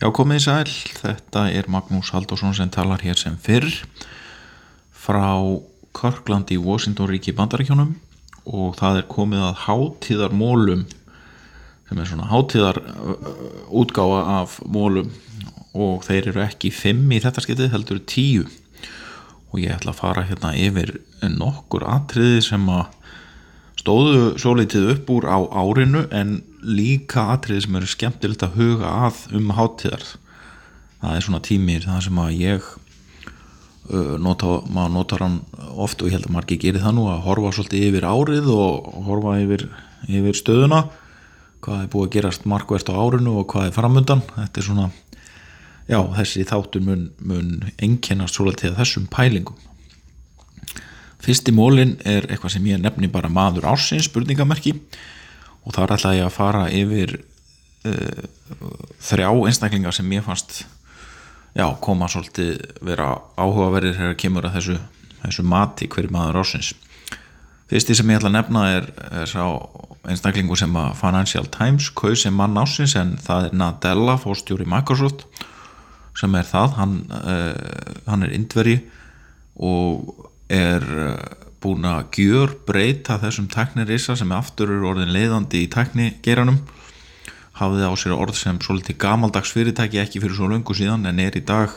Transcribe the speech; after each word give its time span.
Já 0.00 0.06
komið 0.14 0.42
sæl, 0.44 0.70
þetta 1.00 1.40
er 1.50 1.66
Magnús 1.72 2.12
Haldursson 2.14 2.54
sem 2.54 2.70
talar 2.70 3.02
hér 3.02 3.18
sem 3.18 3.34
fyrr 3.42 3.66
frá 4.94 5.34
Körkland 5.96 6.52
í 6.54 6.58
Washington 6.62 7.10
ríki 7.10 7.34
bandarækjónum 7.34 7.96
og 8.46 8.78
það 8.78 9.00
er 9.00 9.08
komið 9.10 9.42
að 9.48 9.58
hátíðarmólum 9.64 10.84
sem 11.88 11.98
er 11.98 12.06
svona 12.12 12.30
hátíðar 12.30 12.78
útgáfa 13.66 14.20
af 14.38 14.60
mólum 14.70 15.10
og 15.74 16.06
þeir 16.06 16.30
eru 16.30 16.44
ekki 16.46 16.70
fimm 16.70 17.10
í 17.10 17.18
þetta 17.22 17.42
skiptið 17.42 17.74
heldur 17.74 17.98
tíu. 18.06 18.46
Og 19.50 19.58
ég 19.64 19.74
ætla 19.74 19.90
að 19.90 20.02
fara 20.04 20.22
hérna 20.28 20.54
yfir 20.54 21.00
nokkur 21.34 21.82
atriði 21.90 22.46
sem 22.46 22.70
að 22.70 22.86
stóðu 23.80 24.34
svo 24.40 24.54
litið 24.58 24.92
upp 24.94 25.10
úr 25.14 25.26
á 25.28 25.38
árinu 25.40 26.04
en 26.12 26.40
líka 26.60 27.30
atriði 27.34 27.64
sem 27.64 27.78
eru 27.80 27.88
skemmtilegt 27.88 28.44
að 28.44 28.58
huga 28.60 28.92
að 29.06 29.22
um 29.38 29.52
hátíðar. 29.56 30.04
Það 31.00 31.16
er 31.16 31.26
svona 31.26 31.42
tímir 31.44 31.86
það 31.88 32.00
sem 32.06 32.20
að 32.20 32.32
ég 32.36 32.66
uh, 33.90 34.16
nota, 34.20 34.58
maður 34.68 34.96
notar 34.98 35.24
hann 35.24 35.38
oft 35.80 36.02
og 36.02 36.10
ég 36.10 36.18
held 36.18 36.28
að 36.28 36.34
margir 36.36 36.60
gerir 36.60 36.84
það 36.84 36.98
nú 36.98 37.06
að 37.08 37.22
horfa 37.28 37.54
svolítið 37.56 37.86
yfir 37.88 38.08
árið 38.10 38.50
og 38.52 38.90
horfa 39.08 39.38
yfir, 39.40 39.68
yfir 40.08 40.40
stöðuna. 40.42 40.82
Hvað 41.64 41.84
er 41.84 41.92
búið 41.92 42.08
að 42.08 42.12
gerast 42.16 42.48
markvert 42.48 42.92
á 42.92 42.94
árinu 43.00 43.38
og 43.40 43.48
hvað 43.52 43.70
er 43.70 43.76
framöndan 43.76 44.24
þetta 44.36 44.60
er 44.60 44.68
svona 44.68 44.90
já 45.90 45.98
þessi 46.14 46.46
þáttur 46.46 46.84
mun, 46.86 47.08
mun 47.18 47.50
enginnast 47.82 48.38
svolítið 48.38 48.76
þessum 48.78 49.08
pælingum 49.12 49.58
fyrsti 51.24 51.54
mólin 51.54 51.96
er 52.08 52.26
eitthvað 52.28 52.56
sem 52.56 52.68
ég 52.70 52.80
nefni 52.82 53.10
bara 53.12 53.30
maður 53.32 53.68
ársins 53.74 54.08
spurningamerki. 54.08 54.76
Og 55.66 55.74
þar 55.76 55.96
ætla 55.96 56.16
ég 56.16 56.26
að 56.26 56.36
fara 56.36 56.66
yfir 56.72 57.18
uh, 57.84 58.22
þrjá 59.04 59.28
einstaklingar 59.30 59.96
sem 59.96 60.12
ég 60.16 60.24
fannst 60.24 60.62
já, 61.56 61.66
koma 61.82 62.08
svolítið 62.08 62.62
vera 62.86 63.12
áhugaverðir 63.36 63.98
þegar 63.98 64.16
kemur 64.22 64.48
að 64.48 64.56
þessu, 64.58 64.78
þessu 65.24 65.44
mati 65.46 65.90
hverju 65.90 66.12
maður 66.14 66.40
ársins. 66.42 66.72
Fyrsti 67.70 67.94
sem 67.94 68.10
ég 68.10 68.18
ætla 68.18 68.32
að 68.32 68.36
nefna 68.38 68.64
er, 68.78 68.88
er 69.20 69.30
sá 69.30 69.44
einstaklingu 70.10 70.56
sem 70.58 70.72
að 70.80 70.94
Financial 70.98 71.46
Times 71.52 71.90
kauð 71.94 72.16
sem 72.22 72.34
mann 72.34 72.58
ársins 72.58 72.96
en 72.98 73.14
það 73.20 73.50
er 73.50 73.60
Nadella, 73.60 74.16
fórstjóri 74.18 74.66
Microsoft 74.68 75.26
sem 76.18 76.34
er 76.34 76.48
það. 76.48 76.74
Hann, 76.80 76.96
uh, 77.14 78.00
hann 78.08 78.26
er 78.26 78.34
indveri 78.34 78.80
og 79.60 80.29
er 80.50 80.84
búin 81.60 81.84
að 81.86 82.16
gjör 82.16 82.54
breyta 82.66 83.18
þessum 83.20 83.48
teknirisa 83.52 84.16
sem 84.18 84.30
aftur 84.32 84.72
eru 84.72 84.90
orðin 84.90 85.12
leiðandi 85.14 85.64
í 85.66 85.70
teknigeranum 85.72 86.58
hafði 87.60 87.84
á 87.84 87.92
sér 88.00 88.16
orð 88.16 88.38
sem 88.40 88.60
svolítið 88.64 88.98
gamaldags 89.02 89.52
fyrirtæki 89.52 90.00
ekki 90.00 90.22
fyrir 90.22 90.38
svo 90.38 90.48
lungu 90.48 90.76
síðan 90.76 91.04
en 91.10 91.20
er 91.20 91.36
í 91.36 91.44
dag 91.44 91.74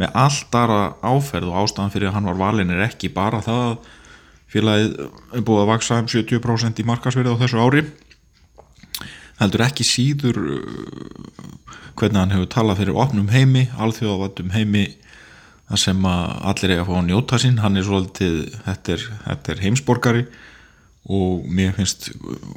með 0.00 0.16
allt 0.24 0.56
aðra 0.58 0.80
áferð 1.04 1.52
og 1.52 1.60
ástæðan 1.62 1.92
fyrir 1.94 2.10
að 2.10 2.16
hann 2.16 2.30
var 2.30 2.40
valin 2.40 2.72
er 2.72 2.86
ekki 2.88 3.12
bara 3.14 3.42
það 3.44 3.66
að 3.66 3.92
félagið 4.54 4.96
er 5.04 5.44
búið 5.44 5.62
að 5.62 5.70
vaksa 5.70 6.00
um 6.00 6.10
70% 6.10 6.80
í 6.80 6.88
markasverði 6.88 7.36
á 7.36 7.40
þessu 7.44 7.60
ári 7.60 7.84
heldur 9.42 9.66
ekki 9.66 9.86
síður 9.86 10.40
hvernig 11.94 12.20
hann 12.20 12.34
hefur 12.34 12.50
talað 12.50 12.80
fyrir 12.82 12.98
opnum 13.04 13.30
heimi, 13.30 13.68
alþjóðavatum 13.76 14.54
heimi 14.54 14.86
það 15.70 15.80
sem 15.80 16.08
að 16.08 16.24
allir 16.50 16.74
er 16.74 16.82
að 16.82 16.88
fá 16.90 16.96
að 16.98 17.06
njóta 17.08 17.40
sín 17.40 17.60
hann 17.62 17.80
er 17.80 17.86
svolítið, 17.86 18.40
þetta 18.66 18.94
er, 18.96 19.06
þetta 19.24 19.54
er 19.54 19.62
heimsborgari 19.64 20.24
og 21.14 21.44
mér 21.52 21.74
finnst 21.76 22.10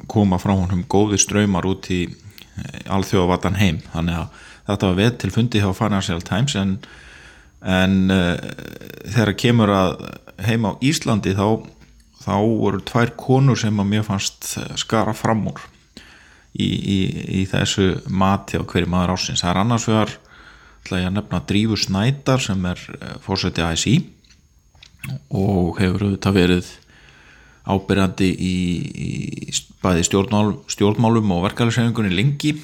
koma 0.08 0.38
frá 0.40 0.54
honum 0.54 0.84
góði 0.88 1.20
ströymar 1.20 1.68
út 1.68 1.90
í 1.92 2.06
alþjóðavatan 2.88 3.58
heim. 3.58 3.80
Þannig 3.92 4.22
að 4.22 4.46
þetta 4.68 4.90
var 4.90 4.98
veð 4.98 5.18
til 5.22 5.32
fundi 5.34 5.62
hjá 5.62 5.68
Financial 5.76 6.22
Times 6.24 6.56
en, 6.58 6.76
en 7.64 7.98
uh, 8.12 8.36
þegar 9.08 9.34
kemur 9.40 9.72
að 9.74 10.06
heima 10.44 10.74
á 10.74 10.80
Íslandi 10.84 11.34
þá, 11.38 11.64
þá 12.22 12.36
voru 12.38 12.82
tvær 12.86 13.14
konur 13.18 13.58
sem 13.58 13.80
að 13.80 13.92
mér 13.92 14.06
fannst 14.06 14.54
skara 14.80 15.14
fram 15.16 15.46
úr 15.50 15.64
í, 16.54 16.68
í, 16.68 16.98
í 17.40 17.44
þessu 17.50 17.90
mati 18.08 18.60
á 18.60 18.62
hverju 18.62 18.90
maður 18.90 19.16
ásins 19.16 19.42
það 19.42 19.52
er 19.52 19.60
annars 19.64 19.88
vegar 19.90 20.14
ætla 20.82 21.02
ég 21.02 21.10
að 21.10 21.16
nefna 21.18 21.42
Drífur 21.48 21.80
Snædar 21.80 22.42
sem 22.42 22.68
er 22.70 22.82
fórseti 23.24 23.64
ASI 23.64 23.96
og 25.30 25.78
hefur 25.80 26.08
auðvitað 26.08 26.38
verið 26.38 26.70
ábyrjandi 27.68 28.28
í, 28.32 28.56
í 28.88 29.52
bæði 29.82 30.06
stjórnmál, 30.08 30.54
stjórnmálum 30.72 31.34
og 31.36 31.44
verkefælissefingunni 31.48 32.14
lengi. 32.16 32.54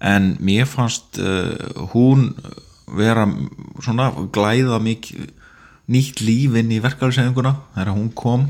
En 0.00 0.34
mér 0.40 0.68
fannst 0.68 1.20
uh, 1.20 1.52
hún 1.92 2.30
vera 2.96 3.26
svona 3.84 4.08
glæða 4.32 4.80
mikið 4.82 5.28
nýtt 5.90 6.22
lífinn 6.24 6.72
í 6.72 6.80
verkefælisefinguna 6.82 7.54
þegar 7.74 7.94
hún 7.96 8.10
kom 8.16 8.48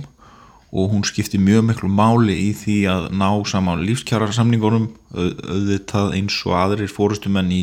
og 0.70 0.92
hún 0.92 1.02
skipti 1.06 1.40
mjög 1.42 1.64
miklu 1.66 1.88
máli 1.90 2.36
í 2.46 2.50
því 2.54 2.76
að 2.92 3.06
ná 3.18 3.28
saman 3.48 3.82
lífskjara 3.82 4.30
samningunum 4.32 4.90
auðvitað 5.10 6.14
eins 6.18 6.36
og 6.46 6.54
aðrir 6.60 6.92
fórustumenn 6.92 7.50
í 7.50 7.62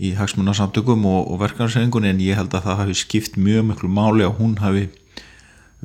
í 0.00 0.14
hagsmunarsamtökum 0.16 1.04
og, 1.08 1.28
og 1.28 1.42
verkefnarsæðingunni 1.42 2.14
en 2.14 2.22
ég 2.24 2.38
held 2.38 2.54
að 2.56 2.64
það 2.68 2.80
hafi 2.84 2.96
skipt 3.02 3.36
mjög 3.36 3.66
miklu 3.68 3.90
máli 3.92 4.24
að 4.24 4.38
hún 4.38 4.56
hafi 4.62 4.86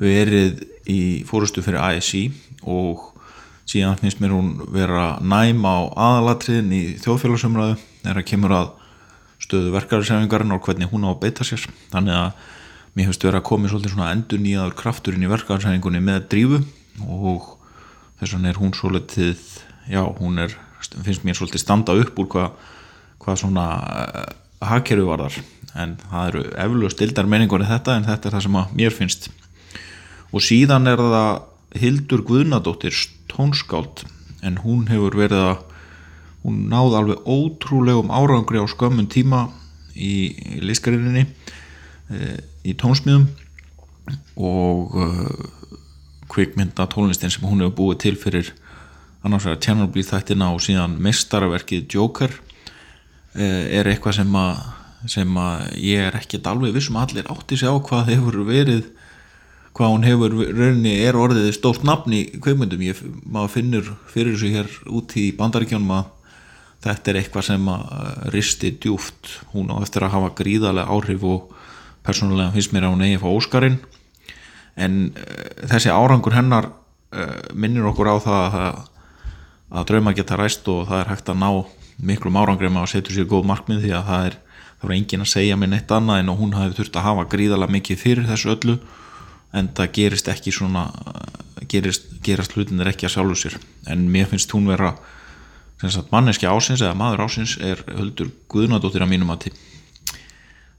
verið 0.00 0.64
í 0.88 1.00
fórustu 1.28 1.64
fyrir 1.64 1.82
ASI 1.82 2.24
og 2.64 3.12
síðan 3.68 3.98
finnst 4.00 4.22
mér 4.22 4.34
hún 4.36 4.52
vera 4.72 5.16
næm 5.20 5.64
á 5.66 5.76
aðalatriðin 5.92 6.72
í 6.72 6.82
þjóðfélagsumræðu 7.02 7.78
þegar 8.02 8.20
það 8.20 8.28
kemur 8.30 8.54
að 8.56 8.68
stöðu 9.42 9.72
verkefnarsæðingarinn 9.74 10.54
og 10.56 10.62
hvernig 10.64 10.92
hún 10.92 11.04
á 11.04 11.10
að 11.12 11.20
beita 11.26 11.44
sér. 11.44 11.66
Þannig 11.92 12.16
að 12.16 12.54
mér 12.96 13.10
finnst 13.10 13.26
vera 13.26 13.42
að 13.42 13.48
komi 13.50 13.70
svolítið 13.70 13.92
svona 13.92 14.12
endur 14.14 14.40
nýjaður 14.40 14.78
krafturinn 14.78 15.26
í 15.26 15.32
verkefnarsæðingunni 15.32 16.00
með 16.06 16.22
drífu 16.32 16.62
og 17.04 17.50
þess 18.20 18.36
vegna 18.36 18.52
er 18.52 18.60
hún 18.62 18.72
svolítið 18.76 19.42
já, 19.90 20.00
hún 20.20 20.40
er, 20.40 20.56
finnst 21.04 21.26
mér 21.26 21.36
svolítið 21.36 21.64
standa 21.66 21.96
upp 22.00 22.22
úr 22.22 22.30
hvað 22.32 22.72
hvað 23.22 23.42
svona 23.42 23.66
uh, 23.76 24.24
hagkerfi 24.66 25.06
var 25.06 25.26
þar 25.26 25.38
en 25.76 25.96
það 26.00 26.28
eru 26.30 26.42
eflu 26.64 26.90
stildar 26.92 27.28
menningunni 27.28 27.68
þetta 27.68 27.96
en 27.98 28.06
þetta 28.06 28.28
er 28.28 28.36
það 28.36 28.44
sem 28.46 28.58
að 28.60 28.74
mér 28.78 28.94
finnst. 28.96 29.28
Og 30.32 30.44
síðan 30.44 30.88
er 30.90 31.00
það 31.00 31.32
Hildur 31.76 32.22
Guðnadóttir 32.26 32.96
tónskáld 33.30 34.06
en 34.46 34.60
hún 34.64 34.86
hefur 34.88 35.18
verið 35.18 35.42
að 35.50 35.64
hún 36.46 36.62
náði 36.70 36.98
alveg 37.00 37.28
ótrúlegum 37.28 38.12
árangri 38.14 38.62
á 38.62 38.66
skömmun 38.70 39.10
tíma 39.12 39.48
í, 39.92 40.30
í 40.32 40.60
lískarininni 40.62 41.26
e, 41.26 42.36
í 42.64 42.76
tónsmíðum. 42.78 43.26
Og 44.38 44.94
uh, 44.94 45.32
kvikmynda 46.30 46.86
tónlistin 46.92 47.32
sem 47.34 47.44
hún 47.46 47.64
hefur 47.64 47.76
búið 47.80 48.00
til 48.04 48.14
fyrir 48.20 48.52
annars 49.26 49.48
vegar 49.48 49.62
Tjernobyl 49.64 50.06
þættina 50.06 50.52
og 50.54 50.62
síðan 50.62 50.96
mestarverkið 51.02 51.88
Joker. 51.96 52.30
Eh, 52.30 52.45
er 53.36 53.90
eitthvað 53.90 54.20
sem 54.20 54.36
að, 54.40 54.62
sem 55.12 55.40
að 55.40 55.64
ég 55.82 56.06
er 56.08 56.18
ekkert 56.18 56.48
alveg 56.50 56.76
vissum 56.76 56.96
allir 57.00 57.28
átti 57.32 57.58
sig 57.60 57.68
á 57.68 57.76
hvað 57.76 58.12
hefur 58.14 58.40
verið 58.48 58.86
hvað 59.76 59.92
hún 59.92 60.06
hefur 60.08 60.36
rauninni 60.56 60.94
er 61.04 61.18
orðið 61.20 61.50
stórt 61.52 61.84
nafn 61.84 62.14
í 62.16 62.22
kveimundum 62.40 62.84
ég, 62.86 63.00
maður 63.28 63.52
finnur 63.58 63.90
fyrir 64.08 64.32
þessu 64.36 64.52
hér 64.54 64.70
út 64.88 65.16
í 65.20 65.28
bandaríkjónum 65.36 65.92
að 65.98 66.12
þetta 66.86 67.12
er 67.12 67.18
eitthvað 67.20 67.46
sem 67.50 67.68
að 67.72 67.84
risti 68.34 68.72
djúft 68.80 69.30
hún 69.52 69.72
á 69.72 69.76
eftir 69.82 70.06
að 70.06 70.14
hafa 70.16 70.32
gríðarlega 70.38 70.96
áhrif 70.96 71.26
og 71.28 71.52
persónulega 72.06 72.54
finnst 72.54 72.74
mér 72.74 72.86
að 72.86 72.94
hún 72.94 73.06
eigi 73.06 73.18
að 73.18 73.24
fá 73.24 73.30
Óskarinn. 73.32 73.78
En 74.76 74.98
uh, 75.10 75.46
þessi 75.72 75.92
árangur 75.92 76.36
hennar 76.36 76.70
uh, 76.70 77.40
minnir 77.56 77.88
okkur 77.90 78.12
á 78.12 78.16
það 78.22 78.58
að, 78.60 78.82
að 79.72 79.88
drauma 79.90 80.14
geta 80.16 80.38
ræst 80.38 80.68
og 80.72 80.86
það 80.90 81.02
er 81.02 81.12
hægt 81.14 81.32
að 81.32 81.40
ná 81.42 81.50
miklum 81.96 82.36
árangri 82.36 82.70
með 82.70 82.84
að 82.84 82.92
setja 82.94 83.16
sér 83.16 83.28
góð 83.30 83.48
markmið 83.50 83.82
því 83.86 83.92
að 83.96 84.06
það 84.10 84.28
er, 84.28 84.38
það 84.66 84.86
var 84.88 84.94
engin 84.96 85.24
að 85.24 85.32
segja 85.32 85.58
mér 85.60 85.72
neitt 85.72 85.92
annað 85.96 86.22
en 86.22 86.32
hún 86.40 86.54
hafi 86.56 86.78
þurft 86.78 86.98
að 87.00 87.06
hafa 87.08 87.26
gríðarlega 87.32 87.76
mikið 87.76 88.00
fyrir 88.02 88.28
þessu 88.28 88.52
öllu 88.52 88.78
en 89.56 89.70
það 89.76 89.92
gerist 89.96 90.28
ekki 90.28 90.52
svona 90.52 90.86
gerist, 91.70 92.10
gerast 92.24 92.56
hlutinir 92.56 92.90
ekki 92.90 93.08
að 93.08 93.14
sjálfu 93.14 93.38
sér. 93.40 93.56
En 93.88 94.04
mér 94.12 94.28
finnst 94.28 94.52
hún 94.52 94.68
vera 94.68 94.92
manneski 96.10 96.48
ásins 96.48 96.82
eða 96.82 96.96
maður 96.96 97.26
ásins 97.26 97.56
er 97.60 97.82
höldur 97.88 98.30
guðnadóttir 98.52 99.04
að 99.04 99.12
mínum 99.12 99.32
að 99.34 99.46
til 99.46 99.56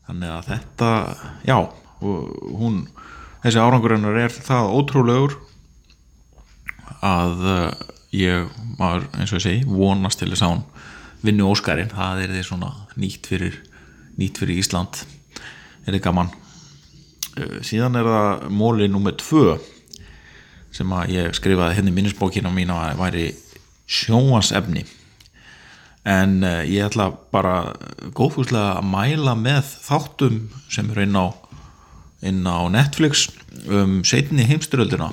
þannig 0.08 0.32
að 0.32 0.48
þetta 0.48 0.90
já, 1.46 1.58
hún 2.00 2.80
þessi 3.44 3.62
árangur 3.62 3.94
hennar 3.98 4.18
er 4.24 4.34
það 4.34 4.72
ótrúlegur 4.74 5.36
að 7.06 7.46
eh, 7.52 7.86
ég, 8.24 8.56
maður 8.80 9.08
eins 9.20 9.34
og 9.34 9.40
ég 9.40 9.46
segi 9.46 9.68
vonast 9.68 10.22
til 10.22 10.32
þess 10.32 10.46
að 10.48 10.54
hún 10.56 10.64
vinnu 11.26 11.48
Óskarinn, 11.52 11.94
það 11.94 12.26
er 12.26 12.36
því 12.36 12.44
svona 12.46 12.74
nýtt 13.00 13.30
fyrir, 13.32 13.58
nýtt 14.20 14.42
fyrir 14.42 14.62
Ísland. 14.62 15.02
Er 15.88 15.96
þið 15.96 16.04
gaman? 16.06 16.30
Uh, 17.38 17.58
síðan 17.66 17.98
er 18.00 18.08
það 18.10 18.46
móli 18.58 18.90
nummið 18.92 19.20
tvö 19.24 19.58
sem 20.78 20.94
að 20.94 21.14
ég 21.16 21.36
skrifaði 21.38 21.78
henni 21.78 21.92
hérna 21.92 21.98
minnisbókina 22.02 22.54
mín 22.54 22.74
að 22.74 23.00
væri 23.00 23.26
sjóasefni 23.88 24.84
en 26.08 26.40
uh, 26.46 26.64
ég 26.68 26.88
ætla 26.88 27.10
bara 27.34 27.74
góðfúslega 28.16 28.78
að 28.80 28.90
mæla 28.92 29.36
með 29.40 29.74
þáttum 29.88 30.42
sem 30.72 30.90
eru 30.94 31.06
inn 31.08 31.18
á, 31.20 31.28
inn 32.26 32.44
á 32.48 32.68
Netflix 32.74 33.28
um 33.66 34.02
setni 34.08 34.48
heimsturöldina 34.48 35.12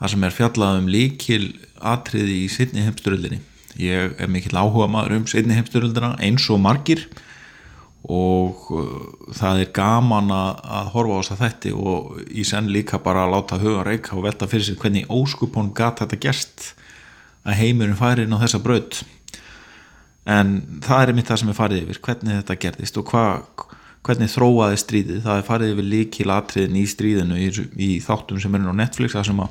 þar 0.00 0.12
sem 0.12 0.26
er 0.26 0.36
fjallað 0.36 0.80
um 0.82 0.90
líkil 0.90 1.44
atriði 1.80 2.44
í 2.44 2.50
setni 2.52 2.84
heimsturöldinni 2.84 3.40
ég 3.80 4.18
er 4.20 4.30
mikill 4.30 4.56
áhuga 4.56 4.88
maður 4.90 5.18
um 5.18 5.28
setni 5.30 5.56
heimsturöldina 5.56 6.14
eins 6.22 6.46
og 6.52 6.62
margir. 6.62 7.06
Og 8.04 8.66
uh, 8.76 8.88
það 9.32 9.62
er 9.62 9.74
gaman 9.76 10.32
að 10.34 10.90
horfa 10.92 11.16
á 11.16 11.20
þess 11.22 11.34
að 11.34 11.44
þetta 11.44 11.74
og 11.80 12.16
í 12.28 12.44
senn 12.44 12.68
líka 12.72 13.00
bara 13.00 13.24
að 13.24 13.32
láta 13.32 13.60
huga 13.62 13.84
reyka 13.86 14.16
og 14.18 14.26
velta 14.26 14.48
fyrir 14.50 14.66
sig 14.68 14.80
hvernig 14.80 15.08
óskupón 15.08 15.72
gata 15.76 16.04
þetta 16.04 16.20
gerst 16.26 16.74
að 17.44 17.60
heimurinn 17.60 17.96
færi 17.96 18.26
inn 18.26 18.36
á 18.36 18.42
þessa 18.42 18.60
braut. 18.64 19.00
En 20.24 20.58
það 20.84 21.06
er 21.06 21.16
mitt 21.16 21.30
það 21.30 21.40
sem 21.40 21.52
er 21.52 21.58
farið 21.58 21.82
yfir 21.84 22.02
hvernig 22.04 22.38
þetta 22.40 22.60
gerðist 22.60 23.00
og 23.00 23.10
hva, 23.12 23.24
hvernig 24.04 24.32
þróaði 24.32 24.78
stríðið, 24.80 25.24
það 25.24 25.40
er 25.40 25.48
farið 25.48 25.72
yfir 25.74 25.88
líki 25.94 26.28
latriðin 26.28 26.78
í 26.80 26.84
stríðinu 26.88 27.40
í, 27.40 27.48
í 27.76 27.90
þáttum 28.04 28.40
sem 28.40 28.56
er 28.56 28.68
á 28.68 28.80
Netflix 28.80 29.16
það 29.16 29.28
sem 29.30 29.42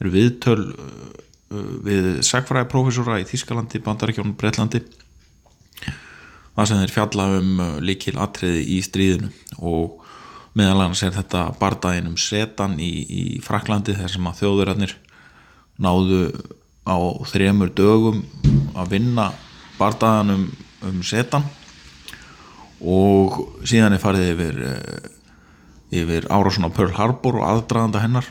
eru 0.00 0.14
viðtöl 0.14 0.62
uh, 0.68 1.10
við 1.50 2.20
sagfræðiprofessora 2.26 3.18
í 3.22 3.26
Þískalandi, 3.26 3.80
Bandaríkjónum, 3.82 4.36
Breitlandi 4.38 4.84
það 6.54 6.68
sem 6.68 6.80
þeir 6.82 6.94
fjalla 6.94 7.26
um 7.38 7.50
uh, 7.62 7.76
líkil 7.82 8.16
atriði 8.20 8.64
í 8.76 8.78
stríðinu. 8.84 9.30
Og 9.64 10.00
meðal 10.58 10.84
annars 10.84 11.04
er 11.06 11.14
þetta 11.14 11.46
bardaginn 11.60 12.10
um 12.10 12.18
setan 12.20 12.76
í, 12.82 12.90
í 13.06 13.22
Fraklandi 13.44 13.94
þar 13.96 14.12
sem 14.14 14.26
að 14.28 14.42
þjóðurarnir 14.42 14.96
náðu 15.80 16.24
á 16.84 16.98
þremur 17.30 17.70
dögum 17.76 18.24
að 18.78 18.96
vinna 18.96 19.30
bardagan 19.78 20.34
um, 20.36 21.00
setan. 21.06 21.46
Og 22.80 23.40
síðan 23.68 23.96
er 23.96 24.02
farið 24.02 24.34
yfir 24.34 24.60
uh, 24.66 25.08
yfir 25.90 26.28
Árásun 26.30 26.68
á 26.68 26.74
Pearl 26.74 26.94
Harbor 26.96 27.40
og 27.40 27.48
aðdraðanda 27.48 28.02
hennar 28.04 28.28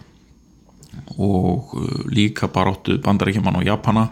og 1.18 1.75
uh, 1.77 2.01
líka 2.12 2.50
baróttu 2.51 2.97
bandarækjumann 3.03 3.59
og 3.59 3.68
Japana. 3.68 4.07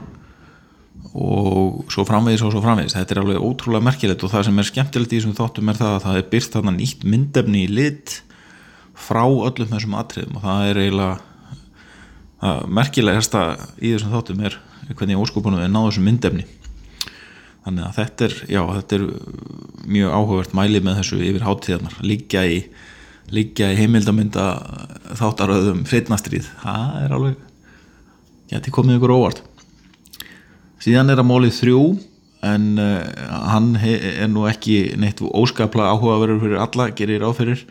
Og 1.17 1.87
svo 1.93 2.03
framvegis 2.05 2.43
og 2.45 2.51
svo 2.53 2.61
framvegis. 2.61 2.97
Þetta 2.97 3.15
er 3.15 3.21
alveg 3.23 3.41
ótrúlega 3.41 3.87
merkilegt 3.87 4.25
og 4.25 4.33
það 4.33 4.49
sem 4.49 4.59
er 4.61 4.69
skemmtilegt 4.69 5.13
í 5.13 5.19
þessum 5.21 5.37
þáttum 5.37 5.71
er 5.71 5.79
það 5.79 5.95
að 5.95 6.03
það 6.05 6.19
er 6.19 6.29
byrst 6.33 6.57
þarna 6.57 6.73
nýtt 6.75 7.07
myndefni 7.07 7.63
í 7.63 7.71
lit 7.71 8.19
frá 8.97 9.23
öllum 9.25 9.71
þessum 9.71 9.97
atriðum. 9.97 10.37
Og 10.37 10.45
það 10.45 10.67
er 10.67 10.81
eiginlega 10.83 11.15
merkilegasta 12.69 13.43
í 13.81 13.95
þessum 13.95 14.13
þáttum 14.13 14.45
er 14.45 14.59
hvernig 14.93 15.19
óskopunum 15.23 15.63
er 15.63 15.71
náðu 15.73 15.91
þessum 15.91 16.07
myndefni. 16.11 16.45
Þannig 17.67 17.83
að 17.83 17.97
þetta 17.97 18.27
er 18.27 18.35
já, 18.47 18.61
þetta 18.77 18.97
er 18.97 19.07
mjög 19.91 20.13
áhugavert 20.15 20.53
mæli 20.55 20.79
með 20.83 21.01
þessu 21.01 21.17
yfir 21.19 21.43
hátíðarnar 21.43 21.97
líka 22.05 22.45
í, 22.47 22.61
líka 23.33 23.71
í 23.73 23.77
heimildamynda 23.79 24.45
þáttaröðum 25.19 25.83
fritnastrið 25.87 26.47
það 26.61 26.99
er 27.03 27.15
alveg 27.17 27.41
geti 28.47 28.71
komið 28.71 28.99
ykkur 28.99 29.15
óvart. 29.15 29.41
Síðan 30.83 31.11
er 31.11 31.19
að 31.19 31.27
mólið 31.27 31.57
þrjú 31.57 31.81
en 32.47 32.67
uh, 32.79 33.01
hann 33.51 33.73
er 33.81 34.29
nú 34.31 34.45
ekki 34.47 34.93
neitt 34.99 35.21
óskapla 35.25 35.89
áhugaverður 35.93 36.43
fyrir 36.43 36.61
alla, 36.63 36.89
gerir 36.95 37.25
áferir 37.27 37.65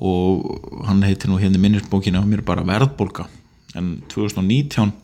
og 0.00 0.86
hann 0.88 1.02
heitir 1.04 1.28
nú 1.28 1.40
hérna 1.40 1.60
minnisbókina 1.60 2.22
mér 2.24 2.44
bara 2.46 2.64
verðbólka 2.64 3.26
en 3.76 3.98
2019 4.08 4.94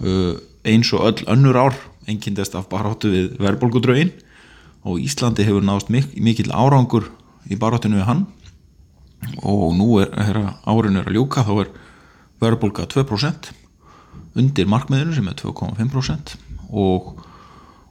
uh, 0.00 0.38
eins 0.64 0.92
og 0.96 1.04
öll 1.10 1.26
önnur 1.34 1.58
ár 1.58 1.76
engendast 2.08 2.56
af 2.56 2.70
baráttu 2.70 3.10
við 3.12 3.34
verðbólkudraugin 3.42 4.14
og 4.88 5.02
Íslandi 5.02 5.44
hefur 5.44 5.66
náðast 5.66 5.92
mik 5.92 6.14
mikil 6.16 6.48
árangur 6.54 7.10
í 7.50 7.58
baráttinu 7.58 8.00
við 8.00 8.08
hann 8.08 8.24
og 9.42 9.72
nú 9.76 9.98
er, 10.02 10.12
er 10.18 10.40
árinu 10.68 11.02
er 11.02 11.08
að 11.10 11.18
ljúka 11.18 11.44
þá 11.46 11.54
er 11.64 11.72
verðbólka 12.42 12.86
2% 12.90 13.50
undir 14.38 14.68
markmiðinu 14.70 15.16
sem 15.16 15.30
er 15.30 15.38
2,5% 15.40 16.36
og, 16.68 17.14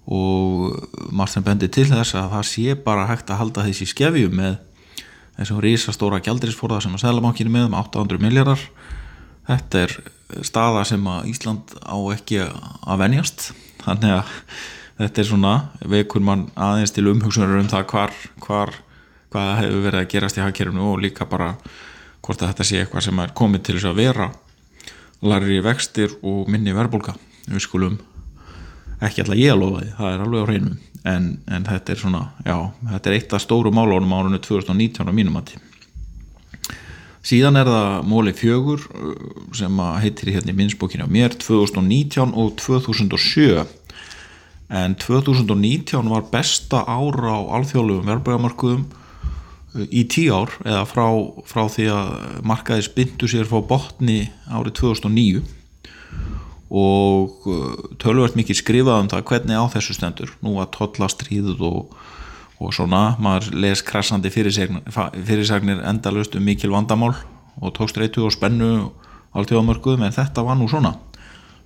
og 0.07 1.11
Martin 1.11 1.45
bendi 1.45 1.69
til 1.71 1.87
þess 1.89 2.15
að 2.15 2.31
það 2.35 2.47
sé 2.51 2.77
bara 2.85 3.07
hægt 3.09 3.31
að 3.31 3.41
halda 3.41 3.65
þessi 3.67 3.89
skefju 3.91 4.31
með 4.31 4.61
þessum 5.37 5.61
risastóra 5.61 6.21
gjaldirisforða 6.23 6.81
sem 6.85 6.95
að 6.95 7.03
Sælabankinu 7.03 7.53
með 7.53 7.67
um 7.69 7.77
800 7.81 8.23
miljardar 8.23 8.63
þetta 9.47 9.83
er 9.85 9.97
staða 10.45 10.83
sem 10.87 11.05
að 11.07 11.29
Ísland 11.31 11.77
á 11.79 11.97
ekki 12.13 12.41
að 12.43 12.99
venjast. 13.03 13.51
Þannig 13.83 14.17
að 14.17 14.33
þetta 14.97 15.21
er 15.21 15.29
svona 15.29 15.53
vekur 15.93 16.25
mann 16.25 16.47
aðeins 16.57 16.93
til 16.95 17.07
umhugsunar 17.11 17.61
um 17.61 17.71
það 17.71 17.87
hvar, 17.93 18.15
hvar 18.43 18.73
hvað 19.33 19.53
hefur 19.61 19.85
verið 19.85 20.01
að 20.01 20.11
gerast 20.13 20.39
í 20.39 20.43
hagkerfunu 20.43 20.89
og 20.91 21.01
líka 21.03 21.27
bara 21.29 21.53
hvort 22.25 22.41
að 22.41 22.51
þetta 22.51 22.67
sé 22.67 22.81
eitthvað 22.81 23.07
sem 23.07 23.23
er 23.23 23.33
komið 23.37 23.65
til 23.65 23.77
þess 23.77 23.89
að 23.91 24.01
vera 24.01 24.29
larri 25.27 25.61
vextir 25.65 26.13
og 26.21 26.49
minni 26.51 26.75
verbulga 26.75 27.15
við 27.47 27.63
skulum 27.65 27.97
ekki 29.03 29.23
alltaf 29.23 29.37
ég 29.37 29.53
að 29.53 29.61
lofa 29.61 29.81
því, 29.83 29.93
það 29.97 30.13
er 30.13 30.25
alveg 30.25 30.43
á 30.43 30.49
reynum 30.49 30.77
en, 31.07 31.25
en 31.47 31.65
þetta 31.67 31.93
er 31.93 32.01
svona, 32.01 32.21
já 32.45 32.57
þetta 32.91 33.09
er 33.09 33.17
eitt 33.17 33.35
af 33.37 33.43
stóru 33.43 33.71
málónum 33.73 34.15
árunni 34.17 34.41
2019 34.43 35.09
á 35.09 35.13
mínum 35.15 35.39
að 35.39 35.55
síðan 37.27 37.59
er 37.59 37.67
það 37.67 38.07
móli 38.07 38.33
fjögur 38.37 38.85
sem 39.57 39.81
heitir 40.01 40.31
hérna 40.35 40.53
í 40.53 40.57
minnsbókinu 40.57 41.07
á 41.07 41.09
mér 41.11 41.35
2019 41.35 42.33
og 42.37 42.55
2007 42.61 43.65
en 44.77 44.95
2019 44.99 46.11
var 46.11 46.27
besta 46.31 46.83
ára 46.87 47.35
á 47.35 47.41
alþjóðlegum 47.59 48.07
verðbæðamarkuðum 48.07 48.87
í 49.75 50.03
tíu 50.09 50.33
ár 50.35 50.53
eða 50.63 50.83
frá, 50.87 51.05
frá 51.47 51.65
því 51.71 51.87
að 51.93 52.11
markaði 52.47 52.85
spindu 52.87 53.29
sér 53.29 53.49
fá 53.49 53.59
botni 53.67 54.27
árið 54.47 54.77
2009 54.79 55.43
og 56.67 57.47
uh, 57.47 57.73
tölvöld 58.01 58.35
mikið 58.35 58.59
skrifað 58.59 59.01
um 59.03 59.09
það 59.11 59.25
hvernig 59.29 59.59
á 59.59 59.65
þessu 59.71 59.95
stendur. 59.95 60.33
Nú 60.43 60.57
að 60.59 60.73
totla 60.75 61.07
stríðuð 61.11 61.63
og, 61.63 61.95
og 62.59 62.75
svona, 62.75 63.15
maður 63.23 63.53
les 63.63 63.83
krasandi 63.85 64.31
fyrirsagnir 64.33 65.83
endalust 65.87 66.35
um 66.35 66.43
mikil 66.47 66.73
vandamál 66.75 67.13
og 67.61 67.73
tókst 67.77 67.97
reytu 67.99 68.25
og 68.27 68.35
spennu 68.35 68.89
alltíðamörkuðum 69.37 70.07
en 70.07 70.15
þetta 70.15 70.43
var 70.45 70.59
nú 70.59 70.67
svona. 70.71 70.97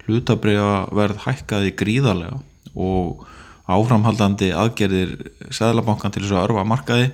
Hlutabriða 0.05 0.87
verð 0.97 1.25
hækkaði 1.25 1.75
gríðarlega 1.77 2.41
og 2.75 3.25
áframhaldandi 3.71 4.51
aðgerðir 4.57 5.13
Sæðlabankan 5.53 6.13
til 6.13 6.25
þess 6.25 6.35
að 6.35 6.45
örfa 6.49 6.65
markaði 6.67 7.11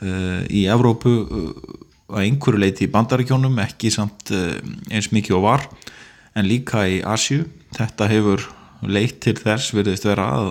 í 0.00 0.64
Evrópu 0.72 1.12
eh, 1.20 1.50
að 2.10 2.24
einhverju 2.24 2.60
leiti 2.60 2.86
í 2.86 2.92
bandaríkjónum 2.92 3.58
ekki 3.62 3.92
samt 3.94 4.32
eh, 4.34 4.58
eins 4.90 5.10
mikið 5.14 5.38
og 5.38 5.46
var 5.46 5.68
en 6.34 6.48
líka 6.48 6.86
í 6.88 7.00
Asju 7.06 7.44
þetta 7.76 8.08
hefur 8.10 8.48
leitt 8.80 9.20
til 9.24 9.36
þess 9.38 9.74
verðist 9.76 10.06
vera 10.08 10.26
að, 10.38 10.50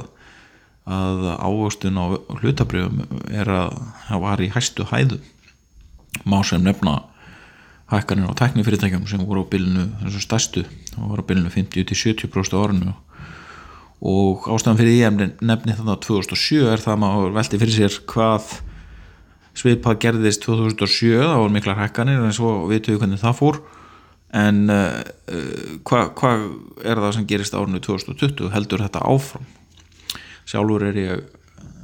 að 0.85 1.27
ávöxtun 1.41 1.97
á 1.97 2.05
hlutabrjöfum 2.39 3.21
er 3.33 3.49
að 3.49 3.77
það 4.07 4.23
var 4.25 4.43
í 4.43 4.51
hæstu 4.53 4.85
hæðu. 4.91 5.19
Má 6.29 6.39
sem 6.45 6.61
nefna 6.61 6.99
hækkanir 7.89 8.29
á 8.29 8.37
teknifyrirtækjum 8.37 9.07
sem 9.09 9.25
voru 9.25 9.45
á 9.45 9.51
bylnu 9.51 9.87
þessu 10.03 10.23
stærstu, 10.23 10.65
það 10.93 11.09
voru 11.09 11.25
á 11.25 11.29
bylnu 11.31 11.53
50-70% 11.53 12.59
árinu. 12.59 12.95
Og 13.99 14.45
ástæðan 14.47 14.79
fyrir 14.79 14.99
ég 14.99 15.17
nefni 15.41 15.73
þannig 15.75 15.95
að 15.95 16.03
2007 16.05 16.69
er 16.69 16.83
það 16.83 16.93
að 16.93 17.01
maður 17.03 17.33
velti 17.39 17.59
fyrir 17.59 17.75
sér 17.75 17.97
hvað 18.13 18.53
svipað 19.59 19.99
gerðist 20.05 20.45
2007 20.45 21.19
það 21.19 21.41
voru 21.41 21.53
mikla 21.55 21.75
hrekkanir 21.77 22.23
en 22.23 22.35
svo 22.35 22.53
vitum 22.69 22.95
við 22.95 23.03
hvernig 23.03 23.21
það 23.21 23.37
fór. 23.39 23.59
En 24.39 24.69
uh, 24.69 25.01
hvað 25.87 26.11
hva 26.19 26.33
er 26.85 27.01
það 27.01 27.15
sem 27.17 27.27
gerist 27.29 27.55
árinu 27.57 27.81
2020 27.81 28.51
heldur 28.53 28.83
þetta 28.85 29.03
áfram? 29.09 29.47
Sjálfur 30.49 30.85
er 30.89 30.99
ég 30.99 31.23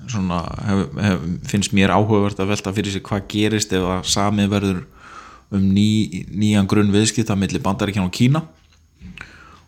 svona, 0.10 0.44
hef, 0.68 0.84
hef, 1.02 1.24
finnst 1.50 1.74
mér 1.74 1.94
áhugavert 1.96 2.40
að 2.42 2.52
velta 2.54 2.74
fyrir 2.76 2.94
sig 2.94 3.04
hvað 3.06 3.26
gerist 3.32 3.74
ef 3.74 3.88
að 3.96 4.12
samið 4.14 4.52
verður 4.54 4.84
um 5.56 5.66
ný, 5.74 6.26
nýjan 6.30 6.70
grunn 6.70 6.94
viðskipta 6.94 7.38
millir 7.38 7.64
bandaríkjan 7.66 8.06
og 8.08 8.14
Kína. 8.14 8.44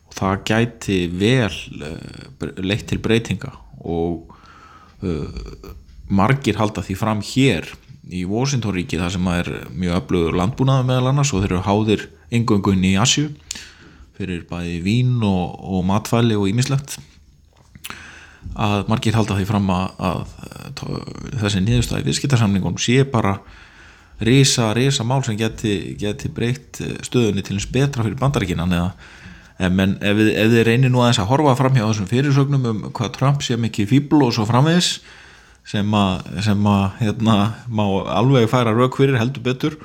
Og 0.07 0.15
það 0.17 0.45
gæti 0.47 0.99
vel 1.17 1.49
uh, 1.81 2.47
leitt 2.61 2.87
til 2.89 3.01
breytinga 3.01 3.51
og 3.81 4.31
uh, 5.01 5.73
margir 6.07 6.57
halda 6.61 6.85
því 6.85 6.95
fram 6.97 7.25
hér 7.25 7.67
í 8.13 8.23
Washingtonríki 8.27 8.99
það 8.99 9.13
sem 9.17 9.27
er 9.33 9.51
mjög 9.73 9.99
öflugur 10.01 10.37
landbúnaður 10.39 10.87
meðal 10.87 11.11
annars 11.11 11.33
og 11.33 11.43
þeir 11.43 11.53
eru 11.55 11.65
háðir 11.67 12.07
engöngun 12.33 12.85
í 12.87 12.95
Asju 13.01 13.29
fyrir 14.17 14.45
bæði 14.49 14.79
vín 14.85 15.19
og, 15.25 15.57
og 15.61 15.85
matfæli 15.87 16.37
og 16.37 16.47
ímislegt 16.49 16.97
að 18.57 18.87
margir 18.89 19.17
halda 19.17 19.37
því 19.37 19.45
fram 19.49 19.69
að, 19.73 19.87
að 20.09 20.19
þessi 21.43 21.61
niðurstæði 21.65 22.07
viðskiptarsamningun 22.07 22.79
sé 22.81 23.03
bara 23.11 23.37
risa, 24.23 24.71
risa 24.73 25.05
mál 25.05 25.21
sem 25.25 25.37
geti, 25.37 25.95
geti 25.99 26.31
breytt 26.33 26.81
stöðunni 27.05 27.43
til 27.45 27.57
eins 27.57 27.69
betra 27.69 28.05
fyrir 28.05 28.17
bandaríkinan 28.19 28.73
eða 28.73 28.91
en 29.57 29.97
ef, 30.05 30.19
þið 30.21 30.59
reynir 30.65 30.91
nú 30.93 31.01
aðeins 31.01 31.21
að 31.21 31.31
horfa 31.31 31.55
fram 31.57 31.77
hjá 31.77 31.85
þessum 31.85 32.09
fyrirsögnum 32.09 32.67
um 32.71 32.83
hvað 32.91 33.15
Trump 33.17 33.45
sé 33.45 33.57
mikið 33.57 33.89
fíbl 33.93 34.27
og 34.27 34.35
svo 34.35 34.45
framvegis 34.49 34.99
sem 35.67 35.97
að, 35.99 36.27
hérna, 37.01 37.37
má 37.67 37.85
alveg 38.15 38.47
færa 38.51 38.75
rauk 38.75 38.97
fyrir 38.99 39.19
heldur 39.19 39.43
betur 39.43 39.75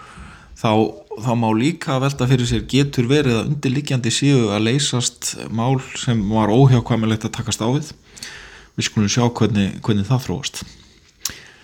þá, 0.59 0.71
þá 1.25 1.33
má 1.39 1.49
líka 1.59 1.99
velta 2.03 2.29
fyrir 2.31 2.49
sér 2.49 2.63
getur 2.71 3.09
verið 3.11 3.41
að 3.41 3.51
undirlikjandi 3.51 4.13
síu 4.15 4.53
að 4.55 4.69
leysast 4.69 5.35
mál 5.51 5.81
sem 5.99 6.23
var 6.31 6.53
óhjákvæmilegt 6.55 7.27
að 7.27 7.35
takast 7.39 7.65
á 7.65 7.69
við 7.69 7.91
við 8.79 8.89
skulum 8.89 9.11
sjá 9.11 9.27
hvernig, 9.27 9.81
hvernig 9.83 10.09
það 10.09 10.25
þróast 10.29 10.63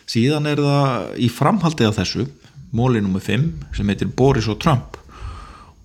síðan 0.08 0.50
er 0.50 0.62
það 0.64 1.22
í 1.22 1.30
framhaldi 1.32 1.86
af 1.86 1.98
þessu 2.00 2.26
móli 2.74 3.00
nr. 3.00 3.22
5 3.22 3.76
sem 3.78 3.92
heitir 3.92 4.10
Boris 4.18 4.48
og 4.50 4.58
Trump 4.62 4.97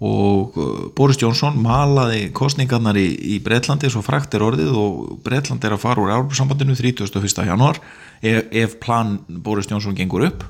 og 0.01 0.57
uh, 0.57 0.69
Boris 0.95 1.19
Johnson 1.21 1.59
malaði 1.61 2.31
kostningarnar 2.35 2.97
í, 2.99 3.07
í 3.35 3.39
Breitlandi 3.43 3.91
svo 3.93 4.01
frækt 4.03 4.33
er 4.35 4.45
orðið 4.45 4.71
og 4.79 5.19
Breitland 5.23 5.63
er 5.63 5.75
að 5.75 5.83
fara 5.85 6.01
úr 6.01 6.13
Európa-sambandinu 6.15 6.75
31. 6.75 7.45
januar 7.47 7.79
ef, 8.21 8.47
ef 8.49 8.77
plan 8.83 9.19
Boris 9.27 9.69
Johnson 9.69 9.95
gengur 9.97 10.25
upp 10.27 10.45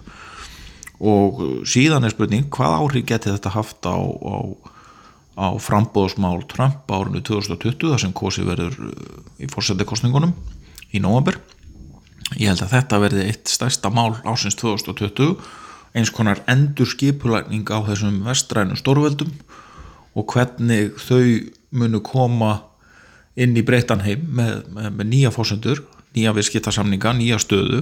og 1.04 1.42
síðan 1.68 2.08
er 2.08 2.14
spurning 2.14 2.48
hvað 2.54 2.78
áhrif 2.80 3.08
geti 3.10 3.34
þetta 3.34 3.52
haft 3.58 3.84
á, 3.84 3.98
á, 4.00 4.36
á 5.36 5.48
frambóðsmál 5.60 6.46
Trump 6.48 6.88
árinu 6.88 7.20
2020 7.20 7.92
þar 7.92 8.04
sem 8.06 8.16
kosi 8.16 8.46
verður 8.48 8.80
uh, 8.80 9.20
í 9.44 9.50
fórsættikostningunum 9.52 10.34
í 10.94 11.04
nógambur 11.04 11.42
ég 12.40 12.48
held 12.50 12.64
að 12.64 12.78
þetta 12.78 13.02
verði 13.04 13.28
eitt 13.28 13.52
stærsta 13.52 13.92
mál 13.94 14.16
ásins 14.24 14.58
2020 14.58 15.36
eins 15.94 16.12
konar 16.14 16.42
endur 16.50 16.90
skipulækning 16.90 17.68
á 17.70 17.78
þessum 17.86 18.22
vestrænu 18.26 18.78
stórveldum 18.80 19.34
og 20.18 20.30
hvernig 20.34 20.94
þau 21.02 21.26
munu 21.74 22.02
koma 22.06 22.54
inn 23.40 23.56
í 23.58 23.66
breytanheim 23.66 24.26
með, 24.30 24.56
með, 24.74 24.90
með 24.98 25.10
nýja 25.10 25.32
fósendur, 25.34 25.82
nýja 26.14 26.34
viðskiptarsamninga, 26.38 27.16
nýja 27.18 27.40
stöðu. 27.42 27.82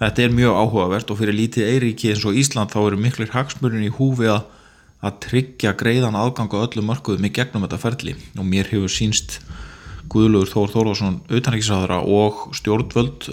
Þetta 0.00 0.24
er 0.24 0.34
mjög 0.34 0.58
áhugavert 0.60 1.10
og 1.10 1.20
fyrir 1.20 1.36
lítið 1.38 1.70
Eiríki 1.70 2.10
eins 2.12 2.24
og 2.26 2.36
Ísland 2.36 2.74
þá 2.74 2.80
eru 2.82 2.98
miklir 3.00 3.30
hagsmurinn 3.32 3.86
í 3.86 3.92
húfi 3.94 4.26
að, 4.28 4.42
að 5.06 5.20
tryggja 5.24 5.72
greiðan 5.78 6.18
aðganga 6.18 6.64
öllum 6.66 6.90
mörkuðum 6.90 7.28
í 7.28 7.32
gegnum 7.38 7.64
þetta 7.64 7.80
ferli. 7.80 8.16
Og 8.36 8.44
mér 8.46 8.68
hefur 8.72 8.92
sínst 8.92 9.38
Guðlugur 10.12 10.50
Þór 10.50 10.74
Þórðarsson 10.74 11.22
auðvitaðnækisáðara 11.30 12.02
og 12.18 12.44
stjórnvöld 12.58 13.30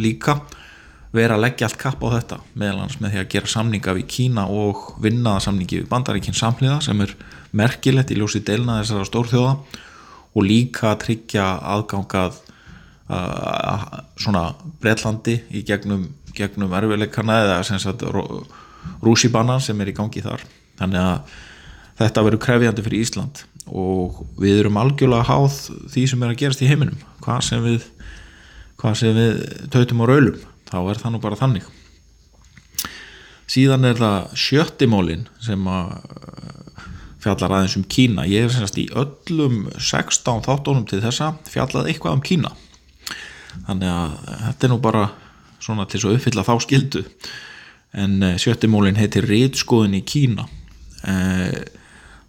líka 0.00 0.40
vera 1.12 1.36
að 1.36 1.44
leggja 1.44 1.68
allt 1.68 1.78
kapp 1.80 2.04
á 2.04 2.08
þetta 2.16 2.38
meðal 2.56 2.78
annars 2.78 2.98
með 3.00 3.14
því 3.14 3.20
að 3.20 3.30
gera 3.34 3.52
samninga 3.52 3.94
við 3.98 4.06
Kína 4.14 4.46
og 4.48 4.84
vinnaða 5.04 5.44
samningi 5.46 5.82
við 5.82 5.90
bandaríkinn 5.90 6.36
samhliða 6.38 6.78
sem 6.86 7.04
er 7.04 7.12
merkilegt 7.52 8.12
í 8.14 8.16
ljósi 8.16 8.40
deilna 8.46 8.78
þessara 8.80 9.08
stórþjóða 9.10 9.52
og 10.32 10.46
líka 10.46 10.92
að 10.92 11.02
tryggja 11.04 11.46
aðgangað 11.74 12.40
uh, 13.12 13.86
svona 14.16 14.46
Breitlandi 14.80 15.36
í 15.52 15.64
gegnum, 15.68 16.08
gegnum 16.36 16.72
erfiðleikana 16.78 17.42
eða 17.44 17.62
sem 17.68 17.80
sagt 17.82 18.06
rúsibannan 19.04 19.60
sem 19.60 19.80
er 19.84 19.92
í 19.92 19.96
gangi 19.96 20.24
þar. 20.24 20.40
Þannig 20.80 21.02
að 21.02 21.34
þetta 22.00 22.24
verður 22.24 22.44
krefjandi 22.46 22.84
fyrir 22.86 23.04
Ísland 23.04 23.42
og 23.68 24.22
við 24.40 24.62
erum 24.62 24.80
algjörlega 24.80 25.28
háð 25.28 25.58
því 25.92 26.06
sem 26.10 26.24
er 26.24 26.32
að 26.32 26.40
gerast 26.40 26.64
í 26.64 26.70
heiminum 26.70 26.96
hvað 27.22 27.44
sem 27.46 27.62
við 27.62 27.84
hvað 28.80 28.96
sem 28.98 29.14
við 29.14 29.44
tautum 29.70 30.02
á 30.02 30.06
raulum 30.10 30.40
þá 30.72 30.78
er 30.80 31.00
það 31.02 31.14
nú 31.14 31.20
bara 31.22 31.38
þannig. 31.38 31.68
Síðan 33.52 33.84
er 33.84 33.98
það 34.00 34.36
sjöttimólin 34.40 35.26
sem 35.44 35.66
að 35.68 35.92
uh, 35.92 36.84
fjallar 37.22 37.56
aðeins 37.58 37.76
um 37.78 37.84
Kína. 37.84 38.24
Ég 38.30 38.46
er 38.46 38.54
semst 38.54 38.78
í 38.80 38.88
öllum 38.96 39.66
16 39.76 40.44
þáttónum 40.46 40.86
til 40.88 41.02
þessa 41.04 41.34
fjallað 41.50 41.92
eitthvað 41.92 42.16
um 42.16 42.24
Kína. 42.24 42.54
Þannig 43.66 43.92
að 43.92 44.16
þetta 44.46 44.66
er 44.66 44.72
nú 44.72 44.80
bara 44.82 45.04
svona 45.62 45.86
til 45.86 46.00
að 46.00 46.16
uppfylla 46.16 46.46
þá 46.46 46.54
skildu 46.64 47.04
en 47.92 48.18
uh, 48.24 48.34
sjöttimólin 48.40 48.98
heitir 48.98 49.28
Ritskoðin 49.28 50.00
í 50.00 50.02
Kína. 50.08 50.48
Uh, 51.02 51.60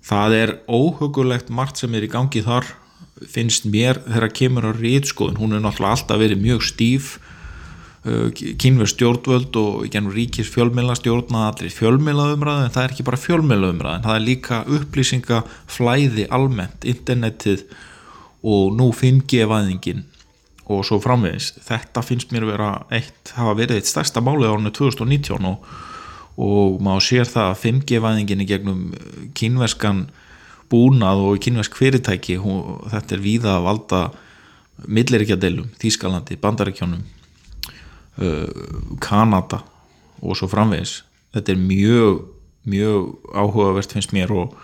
það 0.03 0.39
er 0.41 0.55
óhugulegt 0.67 1.53
margt 1.53 1.79
sem 1.79 1.93
er 1.95 2.03
í 2.03 2.12
gangi 2.12 2.43
þar 2.43 2.67
finnst 3.29 3.67
mér 3.69 4.01
þegar 4.03 4.33
kemur 4.35 4.67
á 4.67 4.71
Ritskoðin 4.75 5.39
hún 5.39 5.55
er 5.55 5.63
náttúrulega 5.63 5.95
alltaf 5.95 6.19
verið 6.19 6.41
mjög 6.43 6.65
stíf 6.67 7.13
Uh, 8.03 8.33
kynverð 8.60 8.89
stjórnvöld 8.91 9.55
og 9.55 9.86
gennum 9.88 10.12
ríkis 10.12 10.50
fjölmjöla 10.51 10.91
stjórna 11.00 11.45
allir 11.48 11.72
fjölmjölaumræðu 11.72 12.65
en 12.65 12.74
það 12.75 12.83
er 12.83 12.91
ekki 12.91 13.05
bara 13.07 13.19
fjölmjölaumræðu 13.22 13.95
en 13.95 14.03
það 14.03 14.17
er 14.17 14.25
líka 14.25 14.57
upplýsingaflæði 14.77 16.25
almennt, 16.36 16.83
internetið 16.83 17.63
og 18.43 18.75
nú 18.75 18.89
5G-væðingin 18.91 20.03
og 20.67 20.83
svo 20.83 21.00
framvegis. 21.00 21.53
Þetta 21.63 22.03
finnst 22.03 22.36
mér 22.36 22.50
vera 22.51 22.74
eitt 22.91 23.31
hafa 23.38 23.55
verið 23.62 23.79
eitt 23.79 23.93
stærsta 23.93 24.19
málið 24.19 24.51
árinu 24.51 24.75
2019 24.75 25.48
og, 25.53 25.72
og 26.36 26.83
maður 26.83 27.07
sér 27.07 27.31
það 27.31 27.53
að 27.53 27.63
5G-væðingin 27.63 28.43
í 28.43 28.51
gegnum 28.51 28.86
kynverskan 29.31 30.10
búnað 30.67 31.24
og 31.24 31.39
kynversk 31.48 31.79
fyrirtæki 31.79 32.36
hún, 32.43 32.83
þetta 32.91 33.15
er 33.15 33.27
víða 33.31 33.57
að 33.62 33.72
valda 33.72 34.05
milliríkjadeilum, 34.91 35.72
Þískalandi, 35.79 36.36
Bandaríkjónum 36.43 37.22
Kanada 39.01 39.63
og 40.22 40.38
svo 40.38 40.48
framvegis. 40.51 41.01
Þetta 41.34 41.55
er 41.55 41.62
mjög 41.62 42.22
mjög 42.63 43.17
áhugavert 43.36 43.91
finnst 43.91 44.13
mér 44.15 44.32
og 44.32 44.55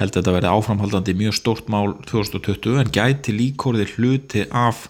held 0.00 0.14
að 0.14 0.20
þetta 0.20 0.34
verði 0.36 0.52
áframhaldandi 0.52 1.14
mjög 1.18 1.36
stórt 1.36 1.68
mál 1.72 1.92
2020 2.08 2.80
en 2.80 2.92
gæti 2.92 3.34
líkorðir 3.36 3.92
hluti 3.98 4.46
af 4.48 4.86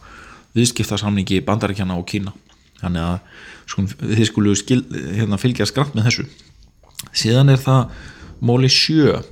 viðskiptarsamningi 0.57 1.43
bandaríkjana 1.47 1.97
og 1.99 2.07
Kína. 2.09 2.35
Þannig 2.83 3.03
að 3.03 3.19
sko, 3.71 3.85
þið 3.99 4.25
skulu 4.29 4.55
skil, 4.59 4.81
hérna, 5.17 5.39
fylgja 5.41 5.67
skratt 5.69 5.95
með 5.97 6.11
þessu. 6.11 6.27
Síðan 7.19 7.53
er 7.53 7.63
það 7.63 7.97
móli 8.43 8.71
sjö 8.71 9.17
uh, 9.19 9.25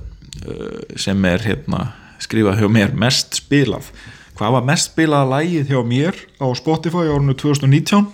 sem 0.99 1.27
er 1.29 1.45
hérna, 1.45 1.91
skrifað 2.21 2.63
hjá 2.63 2.71
mér 2.71 2.95
mest 2.97 3.39
spilað. 3.39 3.91
Hvað 4.39 4.57
var 4.57 4.67
mest 4.67 4.91
spilað 4.91 5.31
lægið 5.31 5.71
hjá 5.71 5.81
mér 5.85 6.17
á 6.41 6.47
Spotify 6.57 7.05
árunnu 7.07 7.35
2019 7.37 8.09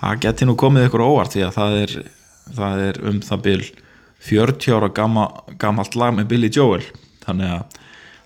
það 0.00 0.20
geti 0.24 0.48
nú 0.48 0.56
komið 0.60 0.88
ykkur 0.88 1.04
óvart 1.04 1.34
því 1.34 1.46
að 1.46 1.56
það 1.58 1.78
er, 1.82 1.94
það 2.58 2.84
er 2.88 3.00
um 3.10 3.20
það 3.24 3.44
byl 3.46 3.60
40 4.24 4.76
ára 4.78 4.90
gamma, 4.94 5.28
gammalt 5.60 5.96
lag 6.00 6.14
með 6.16 6.30
Billy 6.32 6.50
Joel. 6.52 6.84
Þannig 7.24 7.54
að 7.58 7.78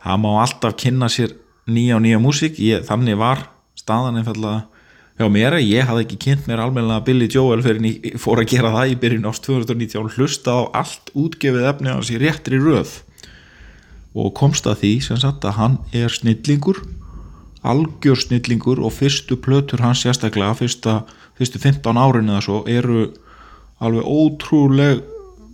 það 0.05 0.21
má 0.23 0.31
alltaf 0.45 0.77
kynna 0.79 1.09
sér 1.11 1.35
nýja 1.69 1.99
og 1.99 2.05
nýja 2.05 2.21
músík. 2.23 2.61
Þannig 2.87 3.19
var 3.19 3.49
staðan 3.79 4.21
einfallega 4.21 4.67
hjá 5.19 5.27
mér, 5.35 5.57
ég 5.59 5.89
hafði 5.89 6.05
ekki 6.05 6.21
kynnt 6.23 6.47
mér 6.47 6.63
almenna 6.63 7.01
Billy 7.03 7.27
Joel 7.31 7.63
fyrir 7.65 7.83
ég 7.89 8.19
fór 8.23 8.39
að 8.39 8.53
gera 8.53 8.71
það 8.77 8.93
í 8.93 8.99
byrjun 9.03 9.27
ást 9.27 9.49
2019 9.49 10.05
og 10.05 10.15
hlusta 10.15 10.55
á 10.55 10.61
allt 10.85 11.11
útgefið 11.19 11.67
efni 11.73 11.91
á 11.91 11.99
þessi 11.99 12.21
réttri 12.23 12.61
röð. 12.63 13.01
Og 14.15 14.31
komst 14.39 14.67
að 14.71 14.85
því 14.85 14.93
sem 15.09 15.19
sagt 15.19 15.47
að 15.47 15.59
hann 15.59 15.77
er 15.95 16.15
snillingur 16.15 16.79
algjör 17.67 18.19
snillingur 18.19 18.81
og 18.85 18.95
fyrstu 18.95 19.39
plötur 19.43 19.83
hans 19.83 20.05
sérstaklega 20.05 20.55
fyrsta 20.59 21.01
fyrstu 21.39 21.59
15 21.63 21.99
árin 21.99 22.31
eða 22.31 22.43
svo 22.45 22.63
eru 22.71 23.09
alveg 23.83 24.07
ótrúleg 24.07 25.03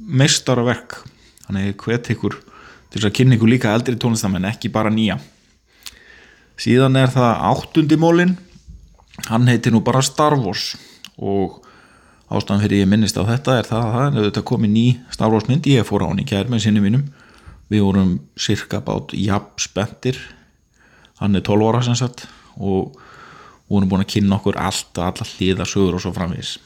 meistaraverk. 0.04 0.98
Þannig 1.46 1.76
hvet 1.80 2.10
ykkur 2.14 2.36
til 2.40 3.00
þess 3.00 3.08
að 3.08 3.16
kynna 3.18 3.38
ykkur 3.38 3.52
líka 3.52 3.72
eldri 3.74 3.96
tónlistamenn 4.00 4.48
ekki 4.48 4.72
bara 4.72 4.92
nýja. 4.92 5.18
Síðan 6.60 6.96
er 7.00 7.10
það 7.12 7.40
áttundimólin 7.50 8.36
hann 9.28 9.48
heitir 9.48 9.74
nú 9.74 9.82
bara 9.84 10.02
Star 10.02 10.36
Wars. 10.38 10.74
Og 11.18 11.60
ástæðan 12.30 12.64
fyrir 12.64 12.84
ég 12.84 12.90
minnist 12.90 13.18
á 13.18 13.22
þetta 13.26 13.58
er 13.58 13.68
það 13.68 13.98
að 13.98 14.18
auðvitað 14.20 14.48
komið 14.50 14.72
ný 14.74 14.86
Star 15.14 15.32
Wars 15.32 15.48
mynd, 15.48 15.66
ég 15.66 15.86
fór 15.86 16.06
á 16.06 16.10
hann 16.10 16.22
í 16.22 16.28
kær 16.28 16.50
með 16.50 16.66
sinni 16.66 16.82
mínum. 16.84 17.04
Við 17.72 17.84
vorum 17.84 18.16
cirka 18.36 18.80
bát 18.84 19.14
jafn 19.16 19.60
spendir 19.60 20.18
hann 21.24 21.40
er 21.40 21.44
12 21.44 21.70
ára 21.70 21.82
sem 21.86 21.98
sagt 21.98 22.26
og 22.54 22.94
hún 23.72 23.84
er 23.84 23.90
búin 23.90 24.04
að 24.04 24.12
kynna 24.14 24.38
okkur 24.38 24.60
allt 24.60 24.92
og 25.00 25.08
alla 25.08 25.28
hlýðarsögur 25.32 25.98
og 25.98 26.04
svo 26.04 26.14
framvís 26.14 26.56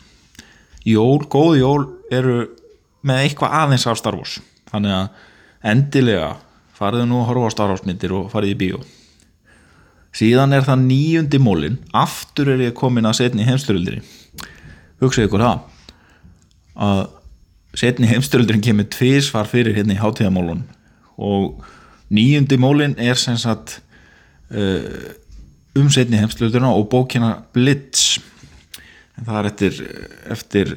Jól, 0.88 1.24
góð 1.28 1.58
jól 1.58 1.82
eru 2.14 2.36
með 3.04 3.24
eitthvað 3.24 3.56
aðeins 3.58 3.84
af 3.90 3.98
Star 3.98 4.16
Wars. 4.16 4.38
Þannig 4.70 4.94
að 4.94 5.66
endilega 5.68 6.28
fariðu 6.78 7.08
nú 7.10 7.18
að 7.20 7.26
horfa 7.28 7.50
á 7.50 7.54
Star 7.54 7.72
Wars 7.72 7.84
myndir 7.84 8.14
og 8.16 8.30
farið 8.32 8.54
í 8.54 8.58
bíó. 8.62 8.78
Síðan 10.16 10.54
er 10.56 10.64
það 10.64 10.86
nýjundi 10.86 11.40
mólin. 11.42 11.76
Aftur 11.92 12.54
er 12.54 12.62
ég 12.62 12.76
komin 12.78 13.08
að 13.10 13.18
setni 13.20 13.44
heimsturöldri 13.44 14.00
hugsaðu 15.02 15.28
ykkur 15.28 15.44
það 15.44 15.58
að 16.88 17.02
setni 17.78 18.08
heimsturöldrin 18.10 18.64
kemur 18.64 18.88
tvísvar 18.90 19.50
fyrir 19.50 19.76
hérna 19.76 19.94
í 19.94 20.00
hátíðamólun 20.00 20.64
og 21.18 21.60
nýjundi 22.14 22.58
mólin 22.58 22.96
er 22.98 23.18
sem 23.18 23.36
sagt 23.38 23.78
um 24.48 25.90
setni 25.92 26.20
heimsluturna 26.20 26.70
og 26.72 26.88
bókina 26.92 27.34
Blitz 27.52 28.18
en 29.18 29.26
það 29.26 29.38
er 29.38 29.48
eftir, 29.50 29.80
eftir 30.30 30.74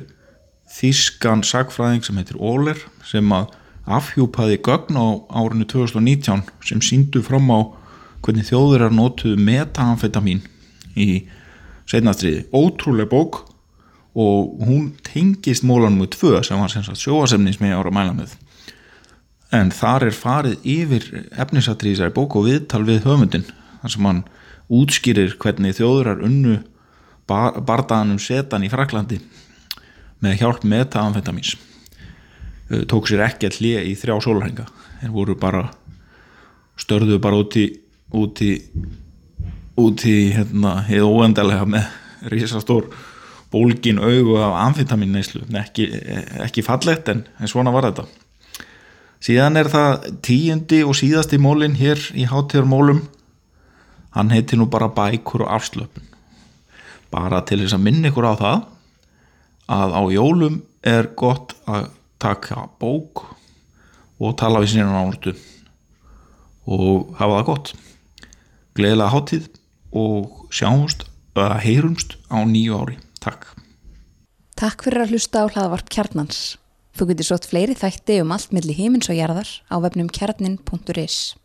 þýskan 0.72 1.44
sagfræðing 1.46 2.06
sem 2.06 2.18
heitir 2.20 2.40
Óler 2.40 2.80
sem 3.08 3.28
að 3.36 3.52
afhjúpaði 3.92 4.60
gögn 4.64 4.98
á 4.98 5.08
árinu 5.42 5.68
2019 5.70 6.44
sem 6.66 6.82
síndu 6.86 7.24
fram 7.26 7.50
á 7.52 7.60
hvernig 8.22 8.48
þjóðurar 8.50 8.94
notuðu 8.94 9.40
metamfetamin 9.42 10.44
í 10.96 11.26
setnastriði. 11.90 12.46
Ótrúlega 12.54 13.10
bók 13.12 13.42
og 14.12 14.62
hún 14.68 14.92
tengist 15.08 15.66
mólanum 15.66 16.04
með 16.04 16.14
tvö 16.18 16.42
sem 16.46 16.62
var 16.62 16.72
sjóasemni 16.72 17.54
sem 17.56 17.70
ég 17.70 17.78
ára 17.78 17.90
að 17.90 17.98
mæla 17.98 18.16
með. 18.16 18.36
En 19.52 19.72
þar 19.76 20.08
er 20.08 20.16
farið 20.16 20.68
yfir 20.68 21.08
efnisatrið 21.32 21.92
í 21.92 21.96
þessari 21.98 22.16
bók 22.16 22.38
og 22.40 22.48
viðtal 22.48 22.86
við 22.88 23.04
höfundin 23.08 23.50
þar 23.82 23.96
sem 23.96 24.08
hann 24.10 24.24
útskýrir 24.72 25.36
hvernig 25.42 25.76
þjóðurar 25.78 26.24
unnu 26.26 26.60
bar 27.30 27.60
bardaðanum 27.66 28.22
setan 28.22 28.66
í 28.66 28.72
Fraklandi 28.72 29.20
með 30.22 30.40
hjálp 30.42 30.66
metamfetamins 30.68 31.56
tók 32.88 33.10
sér 33.10 33.26
ekki 33.28 33.50
að 33.50 33.60
hlýja 33.60 33.86
í 33.88 33.96
þrjá 34.00 34.18
sólhænga 34.24 34.68
þeir 35.02 35.14
voru 35.16 35.36
bara 35.40 35.66
störðuðu 36.80 37.22
bara 37.24 37.40
út 37.42 37.58
í 37.60 37.68
út 38.18 38.44
í 38.46 38.52
út 39.82 40.04
í 40.08 40.18
hérna 40.36 40.82
hefðu 40.88 41.10
óendalega 41.16 41.68
með 41.70 41.88
risastór 42.32 42.90
bólgin 43.52 44.00
augu 44.00 44.38
af 44.40 44.58
amfetamin 44.68 45.12
neyslu 45.16 45.44
ekki, 45.60 45.88
ekki 46.44 46.64
fallegt 46.64 47.10
en, 47.12 47.26
en 47.40 47.52
svona 47.52 47.74
var 47.74 47.90
þetta. 47.90 48.06
Síðan 49.22 49.60
er 49.60 49.70
það 49.70 50.06
tíundi 50.26 50.82
og 50.88 50.96
síðasti 50.98 51.38
mólin 51.42 51.76
hér 51.78 52.00
í 52.18 52.26
hátíðarmólum 52.30 53.04
hann 54.16 54.32
heiti 54.34 54.60
nú 54.60 54.68
bara 54.72 54.92
bækur 54.92 55.46
og 55.46 55.54
afslöpun 55.58 56.08
bara 57.12 57.42
til 57.48 57.62
þess 57.64 57.76
að 57.78 57.86
minna 57.88 58.12
ykkur 58.12 58.28
á 58.28 58.34
það 58.40 58.66
að 59.72 59.96
á 59.96 60.02
jólum 60.16 60.62
er 60.84 61.12
gott 61.20 61.56
að 61.70 61.92
taka 62.22 62.68
bók 62.82 63.26
og 64.22 64.36
tala 64.40 64.62
við 64.64 64.76
síðan 64.76 64.98
ánurtu 64.98 65.36
og 66.72 67.16
hafa 67.20 67.40
það 67.40 67.48
gott 67.50 67.74
gleðilega 68.78 69.14
háttíð 69.16 69.48
og 69.92 70.48
sjáumst 70.54 71.08
að 71.36 71.58
heyrumst 71.66 72.18
á 72.32 72.44
nýju 72.48 72.78
ári. 72.80 72.98
Takk. 73.24 73.48
Takk 74.60 74.84
fyrir 74.86 75.06
að 75.06 75.16
hlusta 75.16 75.44
á 75.44 75.52
hlaðavarp 75.52 75.92
kjarnans. 75.92 76.42
Þú 76.96 77.08
getur 77.12 77.28
sótt 77.28 77.48
fleiri 77.48 77.76
þætti 77.78 78.20
um 78.24 78.34
allt 78.36 78.52
millir 78.56 78.78
heimins 78.78 79.10
og 79.12 79.18
jarðar 79.20 79.50
á 79.72 79.76
vefnum 79.84 80.12
kjarnin.is. 80.12 81.36